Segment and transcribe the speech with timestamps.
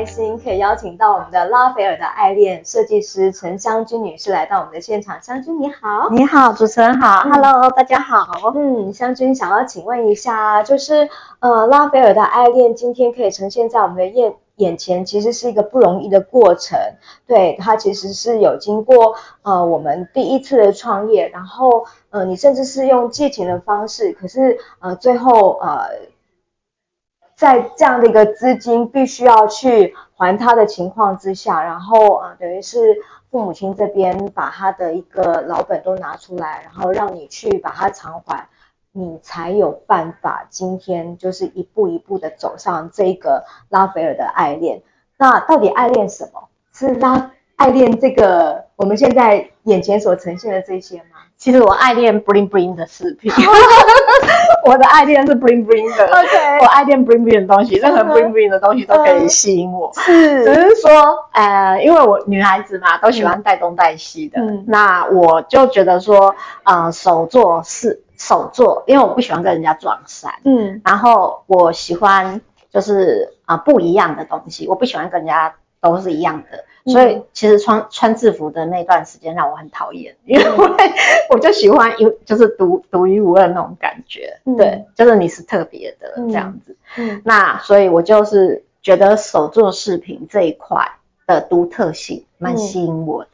[0.00, 5.20] 开心可以邀请到我们的拉斐尔的爱恋设计师陈湘君女士来到我们的现场。
[5.20, 8.50] 湘君你好，你好，主持人好，嗯，Hello，大家好。
[8.54, 11.10] 嗯，湘君想要请问一下，就是
[11.40, 16.78] 呃，拉斐尔的爱恋今天可以呈现在我们的眼眼前，其实是一个不容易的过程。
[17.26, 26.08] 对，它其实是有经过呃我们第一次的创业，然后呃你甚至是用借钱的方式，可是呃最后呃。
[27.40, 32.78] 在这样的一个资金必须要去还他的情况之下，然后啊，等于是
[33.30, 38.46] 父母亲这边把他的一个老本都拿出来，然后让你去把它偿还，
[38.92, 44.82] 你才有办法今天就是一步一步的走上这个拉斐尔的爱恋。
[45.16, 46.42] 那到底爱恋什么？
[46.74, 51.20] 是拉爱恋这个我们现在眼前所呈现的这些吗？
[51.36, 53.30] 其实我爱恋 bling bling 的饰品。
[54.64, 59.92] 我的爱恋是 bling bling 的，OK，我爱恋 bling bling 的东西，任何 bling bling 的东西都可以吸引我。
[59.94, 60.90] 是，只是说，
[61.32, 64.40] 呃，因为我女孩子嘛，都喜欢带东带西的。
[64.40, 70.32] 嗯，那我就觉得说，呃，手做是手做，因为我不喜欢跟人家撞衫。
[70.44, 72.40] 嗯，然后我喜欢
[72.72, 76.64] 就是啊、呃、不一样的东西，我不喜欢跟人家都是一样的。
[76.86, 80.44] 所以其实穿穿制服的那段时间让我很讨厌，因为
[81.28, 86.74] 我就喜欢有就是独独一无二那种感觉，嗯、对，就是你是特别的这样子。
[87.22, 90.90] 那所以我就是觉得手作饰品这一块
[91.26, 93.30] 的独特性蛮吸引我的，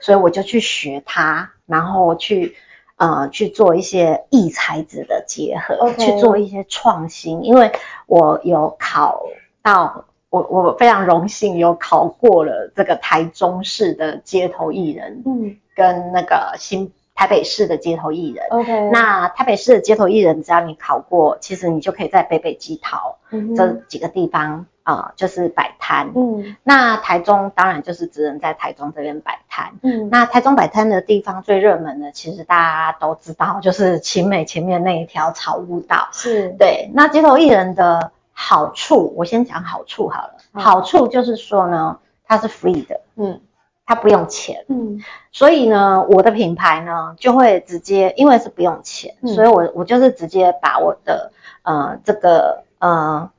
[0.00, 2.56] 所以我就去学它，然后去
[2.96, 7.70] 呃去做一些异材质的结合.去做一些创新，因为
[8.06, 9.22] 我有考
[9.62, 10.06] 到。
[10.42, 23.16] 我我非常荣幸有考过了这个台中市的街头艺人，嗯，跟那个新台北市的街头艺人，OK，那台北市的街头艺人，只要你考过，其实你就可以在北北基桃
[23.56, 36.54] 这几个地方啊、呃，就是摆摊，嗯，那台中当然就是只能在台中这边摆摊，嗯，那台中摆摊的地方最热门的，其实大家都知道，就是勤美前面那一条草悟道，是。
[36.58, 38.12] 对，那街头艺人的。
[38.38, 40.34] 好处，我先讲好处好了。
[40.52, 43.40] 嗯、好处就是说呢，它是 free 的，嗯，
[43.86, 45.00] 它不用钱，嗯，
[45.32, 51.32] 所以呢，我的品牌呢就会直接，因为是不用钱，嗯、所以我我就是直接把我的
[51.62, 53.30] 呃这个呃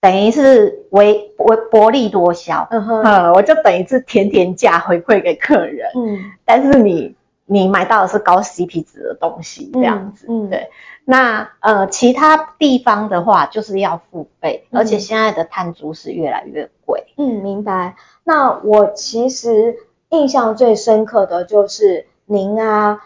[0.00, 7.16] 等于是为为薄利多销，嗯哼，呃，我就等于是甜甜价回馈给客人，嗯，但是你
[7.48, 10.70] 你买到的是高 CP 值的东西，这样子，嗯，嗯对。
[11.04, 17.06] 那呃，其他地方的话就是要付费，嗯、而且现在的碳珠是越来越贵。
[17.16, 17.96] 嗯，明白。
[18.24, 19.78] 那我其实
[20.10, 23.00] 印象最深刻的就是您啊，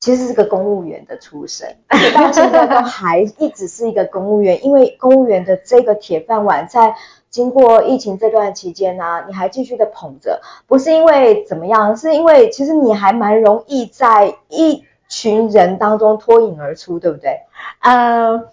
[0.00, 1.76] 其实是个公务员的出身，
[2.14, 6.94] 到现在都还 一直是一个公务员，因为公务员的这个铁饭碗，在
[7.30, 14.84] 经过疫情这段期间呢、啊，你还继续的捧着，不是因为怎么样，是因为其实你还蛮容易在一。
[15.10, 17.40] 群人当中脱颖而出，对不对？
[17.80, 18.44] 呃，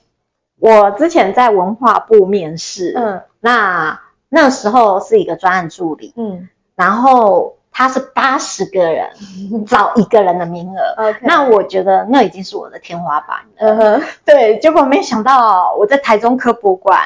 [0.57, 6.47] 我之前在文化部面试，嗯，那那时候是一个专案助理，嗯，
[6.77, 9.09] 然后他是八十个人
[9.67, 11.13] 找一个人的名额。
[11.19, 16.97] 那我觉得那已经是我的天花板了，嗯哼，对，结果没想到我在台中科博馆，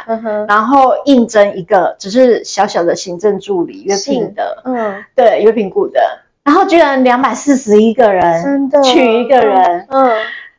[0.48, 6.00] 然后应征一个只是小小的行政助理约聘的，嗯，对，约聘雇的。
[6.44, 8.80] 然后居然两百四十一个人，真的。
[8.84, 10.12] 娶一个人，嗯，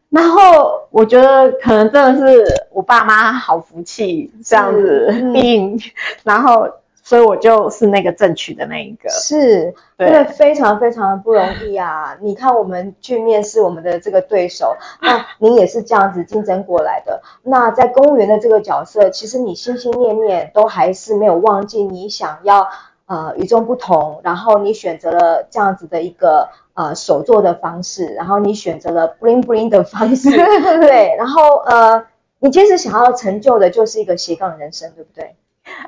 [0.09, 5.79] 然后我觉得可能真的是我爸妈好福气这样子，嗯，
[6.25, 6.69] 然后
[7.11, 12.17] 所以我就是那个正取的那一个，是，对，因为非常非常的不容易啊！
[12.23, 17.21] 你看我们去面试我们的这个对手，那您也是这样子竞争过来的。
[17.43, 22.69] 那在公务员的这个角色，其实你心心念念都还是没有忘记你想要。
[23.07, 30.31] 呃，与众不同，然后你选择了这样子的一个呃手做的方式，然后你选择了 bling bling 的方式，
[30.81, 32.07] 对，然后呃，
[32.39, 35.35] 你其实想要成就的就是一个斜杠人生，对不对？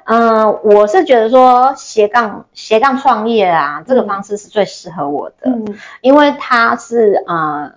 [0.05, 7.73] 嗯、呃，我是觉得说斜杠斜杠创业啊，这个方式是最适合我的，嗯，因为它是呃，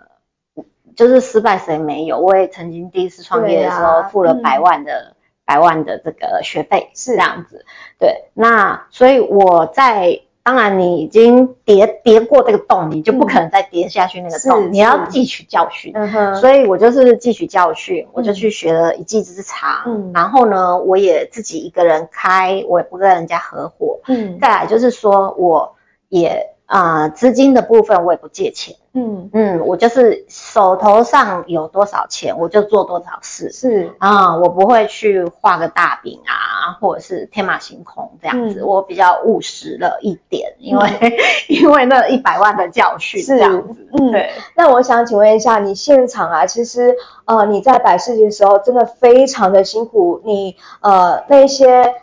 [0.96, 2.20] 就是失败谁没有？
[2.20, 5.14] 我也曾经第一次创业的时候付了百万的。
[5.48, 7.68] 百万的这个学费是这样子，
[8.00, 15.92] 对，那所以我在当然你已经跌跌过这个洞，你就不可能再跌下去那个洞，嗯、你要汲取教训。
[15.96, 19.82] 嗯，所以我就是汲取教训，我就去学了一技之长。
[19.88, 24.00] 嗯，然后呢，我也自己一个人开，我也不跟人家合伙。
[24.08, 25.76] 嗯，再来就是说，我
[26.10, 26.55] 也。
[26.66, 29.30] 啊、呃，资金的部分我也不借钱，嗯。
[29.34, 33.94] 嗯，我就是手头上有多少钱我就做多少事，是。
[34.00, 41.12] 啊、呃，我不会去画个大饼啊，或者是天马行空这样子，嗯、我比较务实了一点，因为、嗯、
[41.50, 44.32] 因为那一百万的教训这样子，嗯，对。
[44.56, 46.96] 那我想请问一下，你现场啊，其实
[47.26, 51.94] 呃你在摆事情的时候真的非常的辛苦，你呃那些。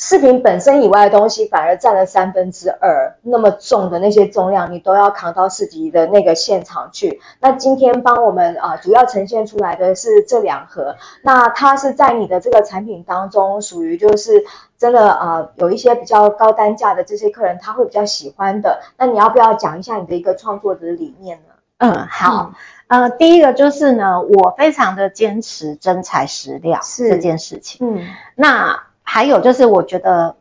[0.00, 7.20] 饰品本身以外的东西反而占了三分之二，那么重的那些重量你都要扛到市集的那个现场去。
[7.40, 14.44] 那今天帮我们啊、呃、主要呈现出来的是这两盒，那它是在你的这个产品当中属于就是
[14.78, 18.80] 真的啊、呃、有一些比较高单价的这些客人他会比较喜欢的。
[18.96, 21.54] 那你要不要讲一下你的一个创作的理念呢？
[21.78, 22.52] 嗯，好，
[22.86, 27.84] 嗯、呃，第一个就是呢，我非常的坚持真材实料是这件事情。
[27.84, 28.06] 嗯，
[28.36, 28.84] 那。
[29.10, 30.36] 还有就是，我觉得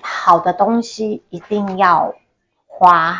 [0.00, 2.14] 好的东西一定要
[2.68, 3.18] 花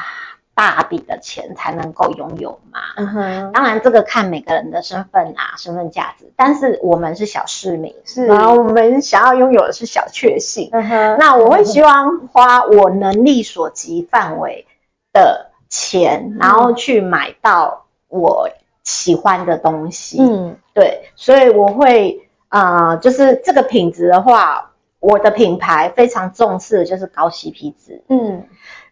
[0.54, 2.78] 大笔的钱才能够拥有嘛。
[2.96, 3.52] 嗯哼。
[3.52, 6.32] 当然，这个看每个人的身份啊，身份价值。
[6.36, 10.70] 但是我们是小市民，是，然后我们想要拥有的是小确幸。
[10.72, 11.16] 嗯哼。
[11.18, 14.64] 那我会希望花我能力所及范围
[15.12, 18.48] 的钱，然后去买到我
[18.84, 20.22] 喜欢的东西。
[20.22, 21.10] 嗯，对。
[21.16, 24.66] 所以我会啊、呃，就是这个品质的话。
[25.00, 28.44] 我的品牌非常重视的就是高 CP 值，嗯，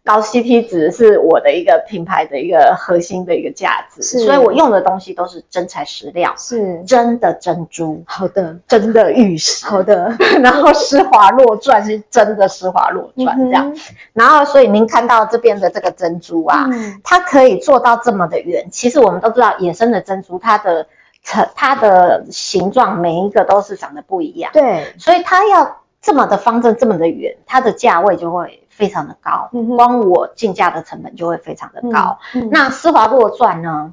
[0.05, 6.81] 高 CP 值是我的一个品牌的一个核心的一个价值，是，所以我用的东西都是真材实料，是。
[6.85, 13.77] 真的珍珠，好的，真的玉石， 好的， 然后施华洛钻是真的施华洛钻这样，嗯、
[14.13, 20.87] 然后所以您看到这边的这个珍珠啊，嗯、它可以做到这么的圆，其实我们都知道野生的珍珠它的
[21.25, 25.79] 成它的形状每一个都是长得不一样，对，所以它要。
[26.07, 32.21] 这么的方正，这么的圆，它的价位就会非常的高，嗯、光我进价的成本就会非常的高。
[32.53, 33.93] 那施华洛钻呢？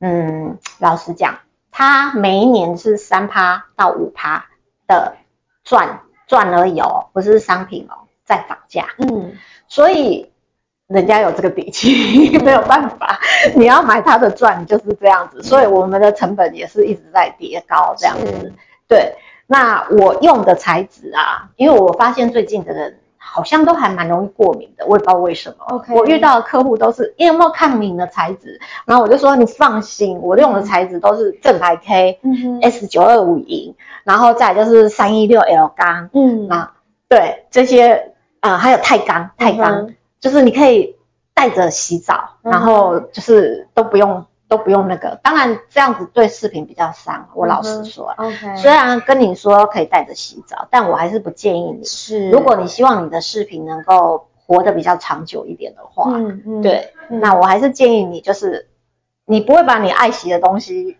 [0.00, 1.38] 嗯，老实讲，
[1.70, 4.46] 它每一年是三趴到五趴
[4.88, 5.18] 的
[5.62, 8.86] 赚赚而已哦，不是商品哦，在涨价。
[8.98, 9.34] 嗯，
[9.68, 10.32] 所以
[10.88, 13.20] 人家有这个底气， 没有办法，
[13.54, 15.44] 你要买它的钻就是这样子。
[15.44, 18.52] 所以我们的成本也是一直在叠高这样子，是
[18.88, 19.14] 对。
[19.46, 25.64] 那我用的材质啊，因为我发现最近的人好像都还蛮容易过敏的，我也不知道为什么。
[25.68, 36.74] OK，我遇到的客户都是有没有抗敏的材质，然后我就说你放心，我用的材质都是正牌 K，嗯哼，S 九二五银，然后再就是三一六 L 钢，嗯，啊，
[37.08, 40.96] 对这些啊、呃，还有钛钢，钛钢、嗯、就是你可以
[41.34, 44.26] 带着洗澡，然后就是都不用。
[44.48, 47.28] 都不用那个，当然这样子对饰品比较伤。
[47.34, 51.84] 我老实说，OK，虽然跟你说可以带着洗澡，但我还是不建议你。
[51.84, 58.68] 是，如果你希望你的饰品能够活得比较长久一点的话，嗯嗯，对，嗯、那我还是建议你，就是
[59.24, 60.96] 你不会把你爱洗的东西，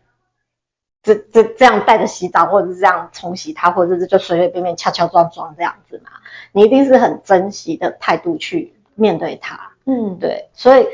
[1.04, 6.10] 这这这样带着洗澡，或者是这样冲洗它，或者是就随随便便敲敲撞撞这样子嘛，
[6.50, 9.70] 你一定是很珍惜的态度去面对它。
[9.84, 10.86] 嗯，对，所以。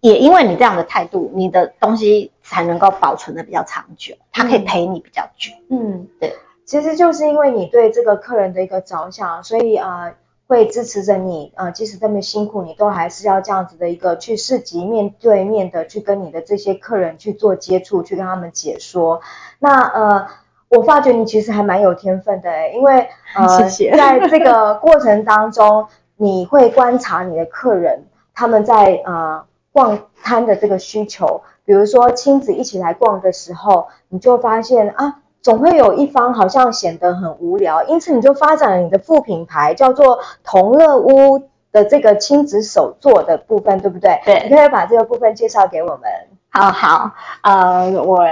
[0.00, 5.50] 也因为你这样的态度，你的东西才能够保存的比较长久，它可以陪你比较久。
[5.70, 10.14] 嗯，对，其实就是因为你对这个客人的一个着想，所以啊、呃，
[10.46, 19.22] 会支持着你啊、呃，即使这么辛苦，你都还是要这样子的一个去市集面对面的去跟你的这些客人去做接触，去跟他们解说。
[19.58, 20.28] 那呃，
[20.68, 23.96] 我发觉你其实还蛮有天分的，因为呃， 谢谢。
[23.96, 28.04] 在这个过程当中，你会观察你的客人
[28.34, 29.44] 他们在呃。
[29.74, 44.20] 逛摊的这个需求，比如说亲子一起来逛的时候，你就发现啊，总会有一方好像显得很无聊，因此你就发展了你的副品牌，叫做同乐屋的这个亲子手作的部分，对不对？
[44.24, 46.02] 对，你可以把这个部分介绍给我们。
[46.50, 47.10] 好好，
[47.42, 48.24] 呃，我。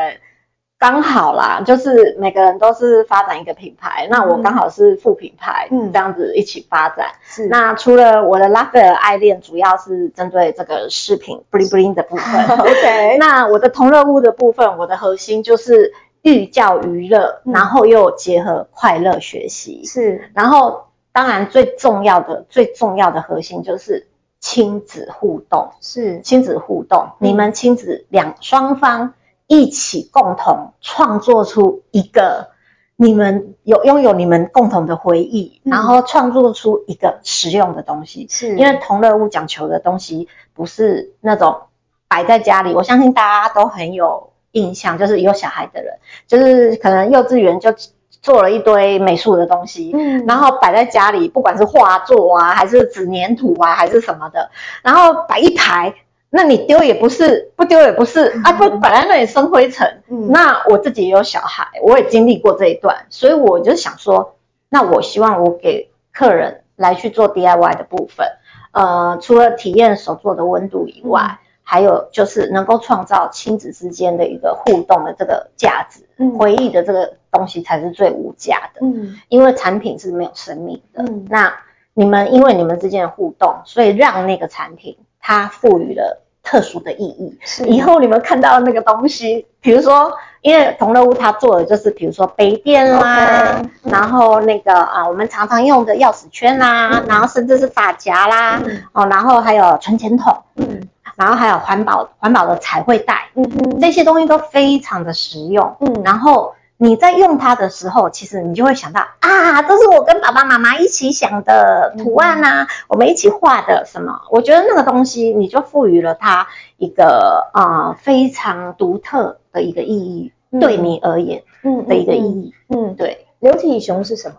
[0.82, 7.06] 刚好啦，就是每个人都是发展一个品牌，嗯、那我刚好是副品牌，嗯，这样子一起发展。
[7.22, 12.44] 是，那除了我的拉斐尔爱恋，主要是针对这个饰品 bling bling 的部分。
[12.58, 19.84] OK，那我的同乐屋的部分，我的核心就是寓教于乐，嗯、然后又结合快乐学习。
[19.84, 24.08] 是，然后当然最重要的、最重要的核心就是
[24.40, 25.70] 亲子互动。
[25.80, 29.14] 是，亲子互动，嗯、你们亲子两双方。
[29.52, 32.48] 一起共同创作出一个
[32.96, 38.26] 你们有拥有你们共同的回忆，嗯、然后创作出一个实用的东西。
[38.30, 41.64] 是，因为同乐屋讲求的东西不是那种
[42.08, 47.74] 摆在家里，我相信大家都很有印象，就是有小孩的人，就是可能幼稚园就
[48.22, 54.50] 做了一堆美术的东西，嗯，然后摆在家里，不管是画作啊，还是纸粘土啊，还是什么的，
[54.82, 55.94] 然后摆一排。
[56.34, 60.02] 那你丢也不是，不丢也不是啊，不摆在那里生灰尘。
[60.08, 64.34] 嗯，那我自己也有小孩，我也经历过这一段，所以我就想说，
[64.70, 68.26] 那我希望我给客人来去做 DIY 的部分，
[68.72, 78.80] 呃，除了体验手做的温度以外，嗯、还有就是能够创造亲子之间的一个互动的这个价值，嗯，回忆的这个东西才是最无价的。
[78.80, 81.02] 嗯，因为产品是没有生命的。
[81.02, 81.52] 嗯，那
[81.92, 84.96] 你们因为你们之间的互动，所以让那个产品。
[85.22, 87.38] 它赋予了特殊的意义。
[87.40, 87.64] 是。
[87.64, 90.12] 以后你们看到那个东西，比如说，
[90.42, 93.90] 因为同乐屋它做的就是，比如说杯垫啦，Okay.
[93.90, 106.54] 然后那个啊，我们常常用的钥匙圈啦，嗯、然后甚至是发夹啦，嗯、哦，然后还有存钱筒，嗯，然后还有环保环保的彩绘袋，嗯嗯，这些东西都非常的实用，嗯，然后。
[106.82, 114.20] 你在用它的时候，其实你就会想到啊，这是我跟爸爸妈妈一起想的图案啊，嗯、我们一起画的什么？
[114.32, 116.48] 我觉得那个东西，你就赋予了它
[116.78, 123.28] 一个啊、呃、非常独特的一个意义，嗯、对你而言，嗯的一个意义，嗯，嗯对。
[123.38, 124.38] 流体熊是什么？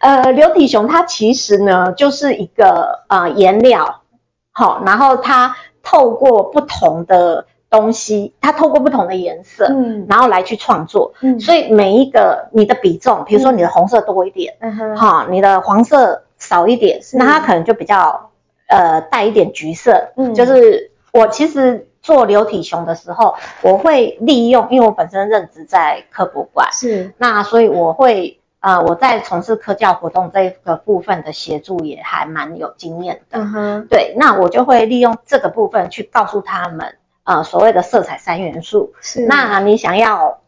[0.00, 4.02] 呃，流体熊它其实呢就是一个呃颜料，
[4.52, 7.46] 好，然后它透过不同的。
[7.70, 18.30] 东西，它透过不同的颜色，嗯，然后来去创作，嗯，所以每一个你的比重，比如说你的红色多一点，嗯哼，好，你的黄色少一点，那它可能就比较，
[18.68, 36.94] 呃，带一点橘色，嗯，就是我其实做流体熊的时候，我会利用，因为我本身任职在科博馆，是，那所以我会，呃，我在从事科教活动这一个部分的协助也还蛮有经验的，嗯哼，对，那我就会利用这个部分去告诉他们。
[37.28, 39.26] 呃，所谓的色彩三元素，是。
[39.26, 40.40] 那你想要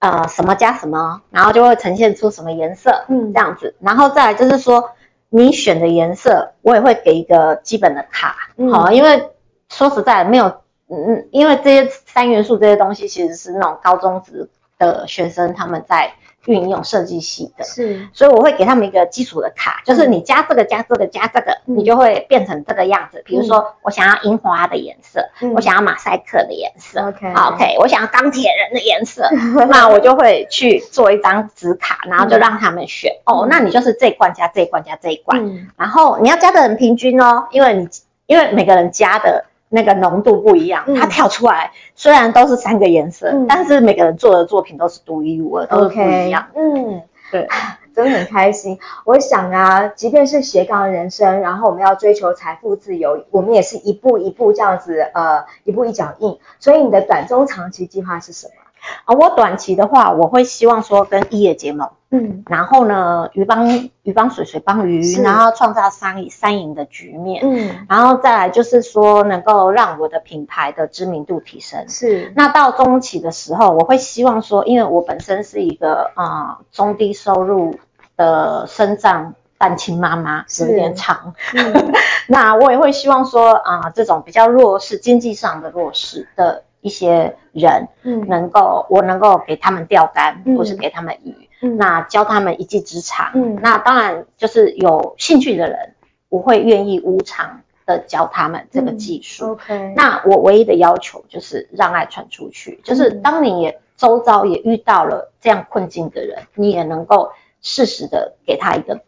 [0.00, 4.90] 呃什么加什么，然后就会呈现出什么颜色，嗯，这样子，然后再来就是说
[5.28, 9.30] 你选的颜色，我也会给一个基本的卡，嗯，好，因为
[9.68, 10.46] 说实在没有，
[10.88, 14.50] 嗯，因为这些三元素这些东西其实是那种高中职
[14.84, 16.12] 的学生他们在。
[16.46, 23.22] 运用设计系的，是，所以我会给他们一个基础的卡，就是你加这个加这个加这个，嗯、你就会变成这个样子。
[23.24, 29.26] 比如说，我想要樱花的颜色，嗯、我想要马赛克的颜色，OK，OK，、okay, 我想要钢铁人的颜色，
[29.70, 33.10] 那我就会去做一张纸卡，然后就让他们选。
[33.24, 37.88] 嗯、哦，那你就是这一罐加这一罐加这一罐，嗯、然后你要加的很平均哦，因为你
[38.26, 39.46] 因为每个人加的。
[39.68, 46.46] 那个浓度不一样，它跳出来虽然都是三个颜色，嗯、但是每个人做的作品都是独一无二，都是不一样。
[46.54, 47.02] 嗯，
[47.32, 47.48] 对，
[47.94, 48.78] 真的很开心。
[49.04, 56.38] 我想啊，即便是斜杠人生，然后我们要追求财富自由，我们也是一步一步这样子，呃，一步一脚印。
[56.60, 58.63] 所以你的短中长期计划是什么？
[59.04, 63.68] 啊，我短期的话，我会希望说跟一业结盟，嗯，然后呢，鱼帮
[64.02, 72.32] 鱼帮水，水帮鱼，然后创造三三赢的局面，嗯，然后再来就是说能够让我的品牌的知名度提升，是。
[72.36, 77.78] 那到中期的时候，我会希望说，因为我本身是一个啊、呃、中低收入
[78.16, 80.66] 的生长单亲妈妈，是。
[80.68, 81.92] 有点长，嗯、
[82.28, 86.64] 那我也会希望说啊、呃，这种比较弱势经济上的弱势的。
[86.84, 95.94] 一些人，嗯，能够我能够给他们钓竿，嗯、或是给他们鱼，嗯，那教他们一技之长，嗯，那当然就是有兴趣的人，
[96.28, 99.94] 我会愿意无偿的教他们这个技术，嗯，OK。
[99.96, 109.00] 那我唯一的要求就是让爱传出去，就是当你也周遭也遇到了这样困境的人，你也能够适时的给他一个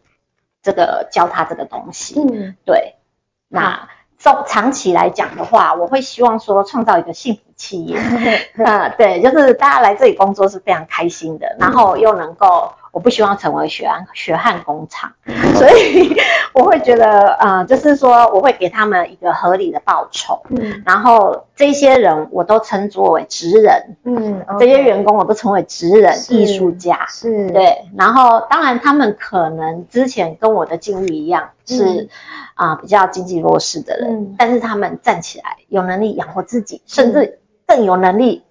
[0.63, 2.95] 这个教他这个东西，嗯，对，
[3.47, 3.87] 那。
[4.33, 7.97] 中长期来讲的话，我会希望说创造一个幸福企业，
[8.65, 12.71] 啊、呃，对，就是大家来这里工作是非常开心的，然后又能够。
[12.97, 15.13] 我不希望成为血汗血汗工厂，
[15.53, 16.11] 所以
[16.51, 32.09] 我会觉得，呃，就是说，我会给他们一个合理的报酬，嗯，然后这些人我都称作为职人，嗯，这些员工我都称为职人、是艺术家，是，对，然后当然他们可能之前跟我的境遇一样，是
[32.55, 37.37] 啊、嗯呃、比较经济弱势的人，嗯、但是他们站起来有能力养活自己，甚至
[37.67, 38.41] 更有能力。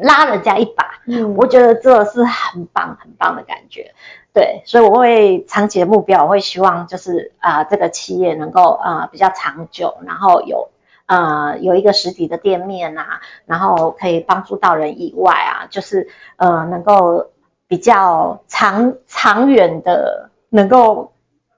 [0.00, 3.92] 拉人家一把，嗯，我觉得这是很棒很棒的感觉，
[4.32, 10.70] 对，所以我会长期的目标，我会希望就是啊、呃，这个企业能够啊、呃、比较长久，然后有
[11.06, 17.30] 呃有一个实体的店面啊，然后可以帮助到人以外啊，就是呃能够
[17.68, 21.12] 比较长长远的，能够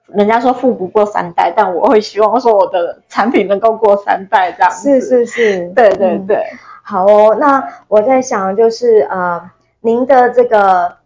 [0.07, 4.99] 人家说富不过三代，但我会希望说我的产品能够过三代这样子。
[4.99, 6.37] 是是是，对对对。
[6.37, 9.49] 嗯、好哦，那我在想就是呃，
[9.79, 10.97] 您的这个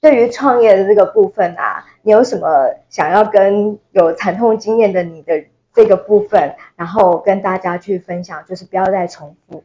[0.00, 2.48] 对于创业的这个部分啊，你有什么
[2.90, 9.64] 想要跟有惨痛经验的你的这个部分，然后跟大家去分享，就是不要再重复。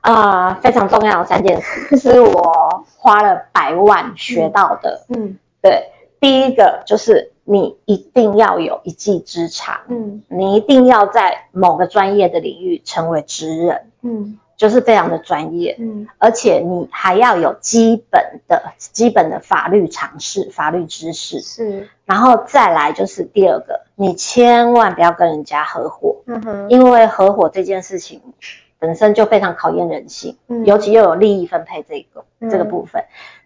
[0.00, 5.04] 啊、呃，非常重要的三件事是我花了百万学到的。
[5.08, 5.90] 嗯，嗯对，
[6.20, 9.80] 第一个就是你一定要有一技之长。
[9.88, 13.90] 嗯，你一定要在某个专业的领域成为职人。
[14.02, 15.74] 嗯，就是非常的专业。
[15.78, 21.40] 嗯，而且你还要有基本的基本的法律常识、法律知识。
[21.40, 26.22] 是，然后再来就是第二个，你千万不要跟人家合伙。
[26.26, 28.20] 嗯哼，因为合伙这件事情。
[28.82, 33.04] 本身就非常考验人性，嗯，尤其又有利益分配这个、嗯、这个部分，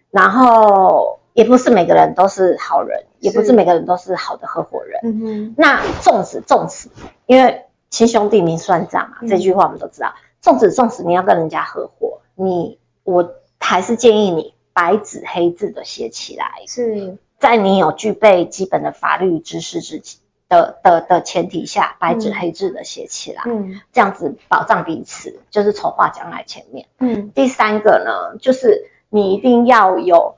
[0.09, 5.01] 然后也不是每个人都是好人，也不是每个人都是好的合伙人。
[5.03, 6.87] 嗯哼，那纵使纵使，
[7.25, 10.13] 因为亲兄弟明算账嘛，嗯、这句话我们都知道。
[10.45, 20.21] 纵使纵使你要跟人家合伙，你我还是建议你白纸黑字的写起来，是在你有具备基本的法律知识之前。
[20.47, 27.31] 的的的前提下，白纸黑字的写起来，嗯，这样子保障彼此，就是丑话讲在前面，嗯。
[27.31, 30.35] 第三个呢，就是你一定要有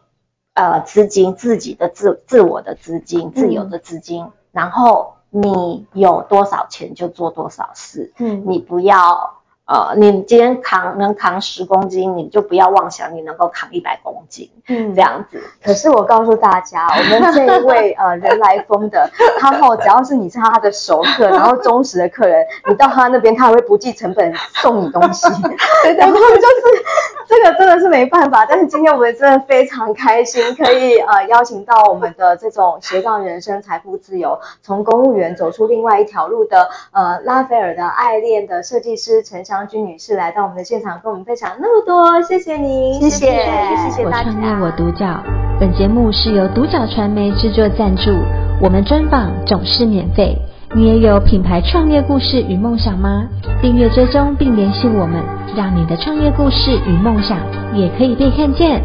[0.54, 9.37] 呃资金，自己的自自我的资金，自由的资金，嗯，然后你有多少钱就做多少事，嗯，你不要。
[9.68, 15.44] 呃，你今天扛能扛十公斤，你就不要妄想你能够扛一百公斤，嗯，这样子。
[15.62, 19.10] 可是我告诉大家，我们这一位呃 人来疯的，
[19.40, 25.28] 他后只要是你是他的熟客，然后忠实的客人，你到他那边他还会不计成本送你东西，
[25.84, 26.86] 对，然后就是
[27.28, 28.46] 这个真的是没办法。
[28.46, 44.30] 但是今天我们真的非常开心，可以呃邀请到我们的这种斜杠人生财富自由，从公务员走出另外一条路的呃拉斐尔的爱恋的设计师陈湘君女士来到我们的现场，跟我们分享那么多，谢谢您，谢谢，谢谢大家。
[44.30, 45.20] 我创业我独角，
[45.60, 48.12] 本节目是由独角传媒制作赞助，
[48.62, 50.38] 我们专访总是免费。
[50.76, 53.24] 你也有品牌创业故事与梦想吗？
[53.60, 55.24] 订阅追踪并联系我们，
[55.56, 57.40] 让你的创业故事与梦想
[57.74, 58.80] 也可以被看见。